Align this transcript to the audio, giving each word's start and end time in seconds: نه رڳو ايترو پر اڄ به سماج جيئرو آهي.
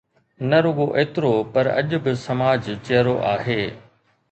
نه 0.49 0.57
رڳو 0.65 0.85
ايترو 0.97 1.33
پر 1.53 1.65
اڄ 1.79 1.89
به 2.03 2.11
سماج 2.25 2.61
جيئرو 2.85 3.15
آهي. 3.35 3.63